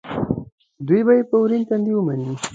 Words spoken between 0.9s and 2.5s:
به یې په ورین تندي ومني.